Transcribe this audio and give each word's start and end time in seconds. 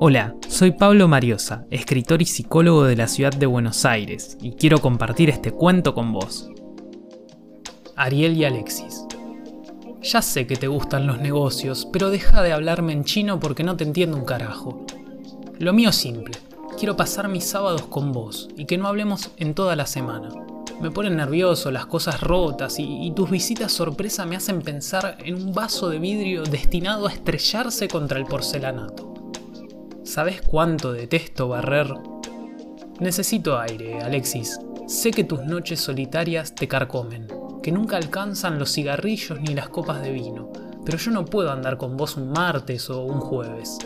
Hola, 0.00 0.36
soy 0.48 0.70
Pablo 0.70 1.08
Mariosa, 1.08 1.66
escritor 1.72 2.22
y 2.22 2.24
psicólogo 2.24 2.84
de 2.84 2.94
la 2.94 3.08
ciudad 3.08 3.32
de 3.32 3.46
Buenos 3.46 3.84
Aires, 3.84 4.38
y 4.40 4.52
quiero 4.52 4.78
compartir 4.80 5.28
este 5.28 5.50
cuento 5.50 5.92
con 5.92 6.12
vos. 6.12 6.48
Ariel 7.96 8.36
y 8.36 8.44
Alexis. 8.44 9.04
Ya 10.00 10.22
sé 10.22 10.46
que 10.46 10.54
te 10.54 10.68
gustan 10.68 11.08
los 11.08 11.18
negocios, 11.18 11.88
pero 11.92 12.10
deja 12.10 12.44
de 12.44 12.52
hablarme 12.52 12.92
en 12.92 13.02
chino 13.02 13.40
porque 13.40 13.64
no 13.64 13.76
te 13.76 13.82
entiendo 13.82 14.16
un 14.16 14.24
carajo. 14.24 14.86
Lo 15.58 15.72
mío 15.72 15.88
es 15.88 15.96
simple. 15.96 16.38
Quiero 16.78 16.94
pasar 16.94 17.26
mis 17.26 17.42
sábados 17.42 17.82
con 17.88 18.12
vos 18.12 18.48
y 18.56 18.66
que 18.66 18.78
no 18.78 18.86
hablemos 18.86 19.32
en 19.36 19.52
toda 19.52 19.74
la 19.74 19.86
semana. 19.86 20.28
Me 20.80 20.92
ponen 20.92 21.16
nervioso 21.16 21.72
las 21.72 21.86
cosas 21.86 22.20
rotas 22.20 22.78
y, 22.78 22.84
y, 23.04 23.10
tus 23.10 23.30
visitas 23.30 23.72
sorpresa 23.72 24.26
me 24.26 24.36
hacen 24.36 24.62
pensar 24.62 25.18
en 25.24 25.34
un 25.34 25.52
vaso 25.52 25.88
de 25.88 25.98
vidrio 25.98 26.44
destinado 26.44 27.08
a 27.08 27.12
estrellarse 27.12 27.88
contra 27.88 28.20
el 28.20 28.26
porcelanato. 28.26 29.17
¿Sabes 30.08 30.40
cuánto 30.40 30.94
detesto 30.94 31.48
barrer? 31.48 31.92
Necesito 32.98 33.58
aire, 33.58 34.00
Alexis. 34.00 34.58
Sé 34.86 35.10
que 35.10 35.22
tus 35.22 35.44
noches 35.44 35.80
solitarias 35.80 36.54
te 36.54 36.66
carcomen, 36.66 37.28
que 37.62 37.70
nunca 37.70 37.98
alcanzan 37.98 38.58
los 38.58 38.72
cigarrillos 38.72 39.38
ni 39.38 39.52
las 39.54 39.68
copas 39.68 40.00
de 40.00 40.10
vino, 40.10 40.50
pero 40.82 40.96
yo 40.96 41.10
no 41.10 41.26
puedo 41.26 41.52
andar 41.52 41.76
con 41.76 41.98
vos 41.98 42.16
un 42.16 42.30
martes 42.30 42.88
o 42.88 43.02
un 43.02 43.20
jueves. 43.20 43.76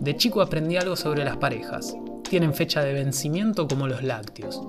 De 0.00 0.14
chico 0.14 0.42
aprendí 0.42 0.76
algo 0.76 0.96
sobre 0.96 1.24
las 1.24 1.38
parejas. 1.38 1.96
Tienen 2.28 2.52
fecha 2.52 2.82
de 2.82 2.92
vencimiento 2.92 3.66
como 3.66 3.88
los 3.88 4.02
lácteos. 4.02 4.60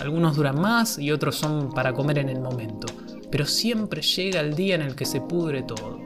Algunos 0.00 0.34
duran 0.34 0.58
más 0.58 0.98
y 0.98 1.12
otros 1.12 1.36
son 1.36 1.68
para 1.74 1.92
comer 1.92 2.20
en 2.20 2.30
el 2.30 2.40
momento, 2.40 2.86
pero 3.30 3.44
siempre 3.44 4.00
llega 4.00 4.40
el 4.40 4.54
día 4.54 4.76
en 4.76 4.82
el 4.82 4.96
que 4.96 5.04
se 5.04 5.20
pudre 5.20 5.62
todo. 5.62 6.00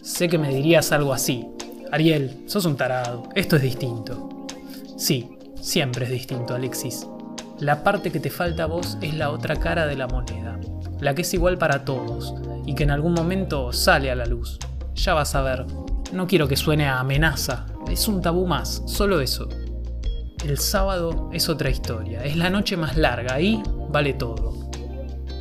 Sé 0.00 0.28
que 0.28 0.38
me 0.38 0.54
dirías 0.54 0.92
algo 0.92 1.12
así. 1.12 1.48
Ariel, 1.92 2.44
sos 2.46 2.64
un 2.64 2.78
tarado, 2.78 3.28
esto 3.34 3.56
es 3.56 3.62
distinto. 3.62 4.46
Sí, 4.96 5.36
siempre 5.60 6.06
es 6.06 6.10
distinto, 6.10 6.54
Alexis. 6.54 7.06
La 7.58 7.84
parte 7.84 8.10
que 8.10 8.18
te 8.18 8.30
falta 8.30 8.62
a 8.62 8.66
vos 8.66 8.96
es 9.02 9.12
la 9.12 9.28
otra 9.28 9.56
cara 9.56 9.86
de 9.86 9.94
la 9.94 10.06
moneda, 10.06 10.58
la 11.00 11.14
que 11.14 11.20
es 11.20 11.34
igual 11.34 11.58
para 11.58 11.84
todos 11.84 12.34
y 12.64 12.74
que 12.74 12.84
en 12.84 12.92
algún 12.92 13.12
momento 13.12 13.74
sale 13.74 14.10
a 14.10 14.14
la 14.14 14.24
luz. 14.24 14.58
Ya 14.94 15.12
vas 15.12 15.34
a 15.34 15.42
ver, 15.42 15.66
no 16.14 16.26
quiero 16.26 16.48
que 16.48 16.56
suene 16.56 16.88
a 16.88 16.98
amenaza, 16.98 17.66
es 17.90 18.08
un 18.08 18.22
tabú 18.22 18.46
más, 18.46 18.82
solo 18.86 19.20
eso. 19.20 19.50
El 20.46 20.56
sábado 20.56 21.28
es 21.30 21.50
otra 21.50 21.68
historia, 21.68 22.24
es 22.24 22.38
la 22.38 22.48
noche 22.48 22.78
más 22.78 22.96
larga, 22.96 23.34
ahí 23.34 23.62
vale 23.90 24.14
todo. 24.14 24.70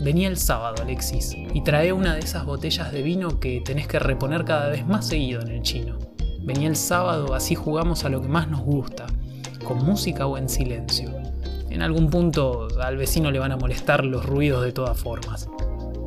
Venía 0.01 0.27
el 0.27 0.35
sábado, 0.35 0.83
Alexis, 0.83 1.33
y 1.53 1.63
trae 1.63 1.93
una 1.93 2.13
de 2.13 2.19
esas 2.19 2.43
botellas 2.43 2.91
de 2.91 3.03
vino 3.03 3.39
que 3.39 3.61
tenés 3.63 3.87
que 3.87 3.99
reponer 3.99 4.43
cada 4.43 4.67
vez 4.67 4.85
más 4.85 5.07
seguido 5.07 5.41
en 5.43 5.47
el 5.47 5.61
chino. 5.61 6.10
Venía 6.43 6.67
el 6.67 6.75
sábado, 6.75 7.35
así 7.35 7.53
jugamos 7.53 8.03
a 8.03 8.09
lo 8.09 8.21
que 8.21 8.27
más 8.27 8.47
nos 8.47 8.61
gusta, 8.61 9.05
con 9.63 9.85
música 9.85 10.25
o 10.25 10.37
en 10.37 10.49
silencio. 10.49 11.11
En 11.69 11.83
algún 11.83 12.09
punto 12.09 12.67
al 12.81 12.97
vecino 12.97 13.29
le 13.29 13.39
van 13.39 13.51
a 13.51 13.57
molestar 13.57 14.03
los 14.03 14.25
ruidos 14.25 14.63
de 14.63 14.71
todas 14.71 14.99
formas. 14.99 15.47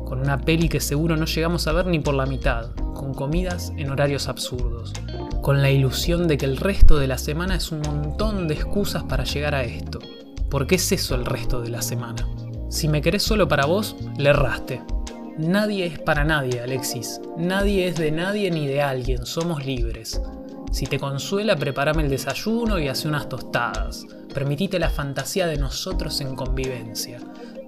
Con 0.05 0.19
una 0.19 0.39
peli 0.41 0.69
que 0.69 0.79
seguro 0.79 1.15
no 1.15 1.25
llegamos 1.25 1.67
a 1.67 1.71
ver 1.71 1.87
ni 1.87 1.99
por 1.99 2.15
la 2.15 2.25
mitad, 2.25 2.71
con 2.93 3.13
comidas 3.13 3.71
en 3.77 3.89
horarios 3.89 4.27
absurdos, 4.27 4.93
con 5.41 5.61
la 5.61 5.71
ilusión 5.71 6.27
de 6.27 6.37
que 6.37 6.45
el 6.45 6.57
resto 6.57 6.97
de 6.97 7.07
la 7.07 7.17
semana 7.17 7.55
es 7.55 7.71
un 7.71 7.81
montón 7.81 8.47
de 8.47 8.55
excusas 8.55 9.03
para 9.03 9.23
llegar 9.23 9.55
a 9.55 9.63
esto. 9.63 9.99
Porque 10.49 10.75
es 10.75 10.91
eso 10.91 11.15
el 11.15 11.25
resto 11.25 11.61
de 11.61 11.69
la 11.69 11.81
semana. 11.81 12.27
Si 12.69 12.87
me 12.87 13.01
querés 13.01 13.23
solo 13.23 13.47
para 13.47 13.65
vos, 13.65 13.95
le 14.17 14.29
erraste. 14.29 14.81
Nadie 15.37 15.85
es 15.85 15.99
para 15.99 16.23
nadie, 16.23 16.61
Alexis. 16.61 17.19
Nadie 17.37 17.87
es 17.87 17.95
de 17.95 18.11
nadie 18.11 18.51
ni 18.51 18.67
de 18.67 18.81
alguien, 18.81 19.25
somos 19.25 19.65
libres. 19.65 20.21
Si 20.71 20.85
te 20.85 20.99
consuela, 20.99 21.55
prepárame 21.55 22.03
el 22.03 22.09
desayuno 22.09 22.79
y 22.79 22.87
hace 22.87 23.07
unas 23.07 23.29
tostadas. 23.29 24.05
Permitite 24.33 24.79
la 24.79 24.89
fantasía 24.89 25.47
de 25.47 25.57
nosotros 25.57 26.19
en 26.21 26.35
convivencia. 26.35 27.19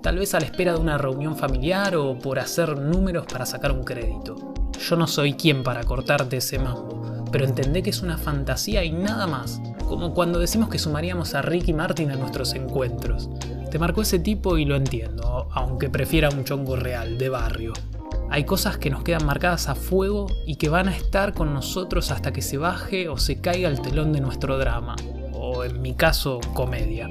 Tal 0.01 0.17
vez 0.19 0.33
a 0.33 0.39
la 0.39 0.45
espera 0.45 0.73
de 0.73 0.79
una 0.79 0.97
reunión 0.97 1.35
familiar 1.35 1.95
o 1.95 2.17
por 2.17 2.39
hacer 2.39 2.77
números 2.77 3.25
para 3.25 3.45
sacar 3.45 3.71
un 3.71 3.83
crédito. 3.83 4.53
Yo 4.79 4.95
no 4.95 5.07
soy 5.07 5.33
quien 5.33 5.63
para 5.63 5.83
cortarte 5.83 6.37
ese 6.37 6.59
mambo 6.59 6.97
pero 7.31 7.45
entendé 7.45 7.83
que 7.83 7.89
es 7.89 8.01
una 8.01 8.17
fantasía 8.17 8.83
y 8.83 8.91
nada 8.91 9.27
más, 9.27 9.61
como 9.87 10.13
cuando 10.13 10.39
decimos 10.39 10.69
que 10.69 10.79
sumaríamos 10.79 11.35
a 11.35 11.41
Ricky 11.41 11.73
Martin 11.73 12.11
a 12.11 12.15
nuestros 12.15 12.53
encuentros. 12.53 13.29
Te 13.71 13.79
marcó 13.79 14.01
ese 14.01 14.19
tipo 14.19 14.57
y 14.57 14.65
lo 14.65 14.75
entiendo, 14.75 15.49
aunque 15.51 15.89
prefiera 15.89 16.29
un 16.29 16.45
chongo 16.45 16.77
real, 16.77 17.17
de 17.17 17.29
barrio. 17.29 17.73
Hay 18.29 18.45
cosas 18.45 18.77
que 18.77 18.89
nos 18.89 19.03
quedan 19.03 19.25
marcadas 19.25 19.67
a 19.67 19.75
fuego 19.75 20.27
y 20.45 20.55
que 20.55 20.69
van 20.69 20.87
a 20.87 20.95
estar 20.95 21.33
con 21.33 21.53
nosotros 21.53 22.11
hasta 22.11 22.31
que 22.31 22.41
se 22.41 22.57
baje 22.57 23.09
o 23.09 23.17
se 23.17 23.41
caiga 23.41 23.69
el 23.69 23.81
telón 23.81 24.13
de 24.13 24.21
nuestro 24.21 24.57
drama, 24.57 24.95
o 25.33 25.65
en 25.65 25.81
mi 25.81 25.95
caso, 25.95 26.39
comedia. 26.53 27.09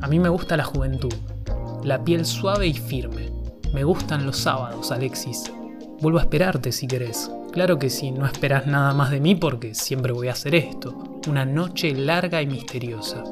A 0.00 0.08
mí 0.08 0.18
me 0.18 0.28
gusta 0.28 0.56
la 0.56 0.64
juventud, 0.64 1.14
la 1.84 2.02
piel 2.02 2.26
suave 2.26 2.66
y 2.66 2.74
firme. 2.74 3.30
Me 3.72 3.84
gustan 3.84 4.26
los 4.26 4.38
sábados, 4.38 4.90
Alexis. 4.90 5.52
Vuelvo 6.00 6.18
a 6.18 6.22
esperarte 6.22 6.72
si 6.72 6.88
querés. 6.88 7.30
Claro 7.52 7.78
que 7.78 7.88
sí, 7.88 8.10
no 8.10 8.26
esperás 8.26 8.66
nada 8.66 8.92
más 8.94 9.10
de 9.10 9.20
mí 9.20 9.34
porque 9.34 9.74
siempre 9.74 10.12
voy 10.12 10.28
a 10.28 10.32
hacer 10.32 10.54
esto. 10.56 11.20
Una 11.28 11.44
noche 11.44 11.92
larga 11.94 12.42
y 12.42 12.46
misteriosa. 12.46 13.24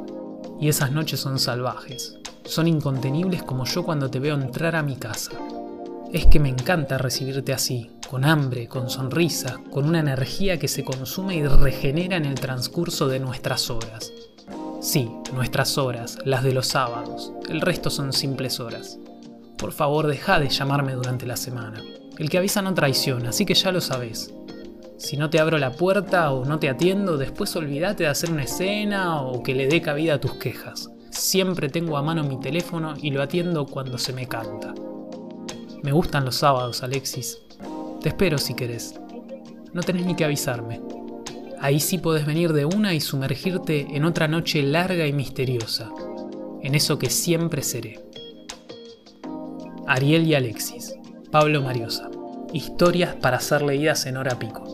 Y 0.61 0.69
esas 0.69 0.93
noches 0.93 1.21
son 1.21 1.39
salvajes. 1.39 2.19
Son 2.45 2.69
incontenibles 2.69 3.43
como 3.43 3.65
yo 3.65 3.85
cuando 3.85 4.11
te 4.11 4.21
veo 4.21 4.35
entrar 4.35 4.77
a 4.77 4.83
mi 4.83 4.97
casa. 4.97 5.33
Es 6.13 6.27
que 6.27 6.39
me 6.39 6.49
encanta 6.49 6.99
recibirte 6.99 7.53
así, 7.53 7.91
con 8.09 8.25
hambre, 8.25 8.69
con 8.69 8.89
sonrisa, 8.89 9.61
con 9.71 9.87
una 9.87 10.01
energía 10.01 10.59
que 10.59 10.69
se 10.69 10.85
consume 10.85 11.37
y 11.37 11.47
regenera 11.47 12.17
en 12.17 12.25
el 12.25 12.37
transcurso 12.37 13.09
de 13.09 13.19
nuestras 13.19 13.71
horas. 13.71 14.13
Sí, 14.81 15.11
nuestras 15.33 15.79
horas, 15.79 16.19
las 16.25 16.45
de 16.45 16.53
los 16.53 16.67
sábados. 16.69 17.33
El 17.49 17.61
resto 17.61 17.91
son 17.91 18.13
simples 18.13 18.61
horas. 18.61 18.99
Por 19.57 19.73
favor, 19.73 20.07
deja 20.07 20.39
de 20.39 20.51
llamarme 20.51 20.93
durante 20.93 21.27
la 21.27 21.37
semana. 21.37 21.83
El 22.19 22.29
que 22.29 22.39
avisa 22.39 22.63
no 22.63 22.75
traiciona, 22.75 23.31
así 23.31 23.47
que 23.47 23.55
ya 23.55 23.73
lo 23.73 23.81
sabes. 23.81 24.33
Si 24.97 25.17
no 25.17 25.29
te 25.29 25.41
abro 25.41 25.59
la 25.59 25.73
puerta 25.73 26.31
o 26.33 26.45
no 26.45 26.59
te 26.59 26.69
atiendo, 26.69 27.17
después 27.17 27.55
olvídate 27.57 28.05
de 28.05 28.09
hacer 28.09 28.31
una 28.31 28.45
escena 28.45 29.21
o 29.23 29.43
que 29.43 29.55
le 29.55 29.67
dé 29.67 29.83
cabida 29.83 30.15
a 30.15 30.21
tus 30.21 30.35
quejas. 30.35 30.91
Siempre 31.11 31.69
tengo 31.69 31.97
a 31.97 32.03
mano 32.03 32.25
mi 32.25 32.39
teléfono 32.41 32.95
y 33.01 33.11
lo 33.11 33.23
atiendo 33.23 33.67
cuando 33.67 33.99
se 33.99 34.13
me 34.13 34.27
canta. 34.27 34.75
Me 35.83 35.93
gustan 35.93 36.25
los 36.25 36.37
sábados, 36.37 36.83
Alexis. 36.83 37.39
Te 38.01 38.09
espero 38.09 38.39
si 38.39 38.55
querés. 38.55 38.95
No 39.73 39.83
tenés 39.83 40.07
ni 40.07 40.15
que 40.15 40.25
avisarme. 40.25 40.81
Ahí 41.61 41.81
sí 41.81 41.99
podés 41.99 42.27
venir 42.27 42.53
de 42.53 42.65
una 42.65 42.95
y 42.95 43.01
sumergirte 43.01 43.87
en 43.97 44.05
otra 44.05 44.29
noche 44.29 44.63
larga 44.63 45.07
y 45.07 45.13
misteriosa. 45.13 45.91
En 46.63 46.75
eso 46.75 46.99
que 46.99 47.11
siempre 47.11 47.63
seré. 47.63 48.01
Ariel 49.87 50.27
y 50.27 50.35
Alexis. 50.35 50.95
Pablo 51.31 51.63
Mariosa. 51.63 52.11
Historias 52.53 53.17
para 53.17 53.41
ser 53.41 53.63
leídas 53.63 54.07
en 54.07 54.17
hora 54.17 54.39
pico. 54.39 54.74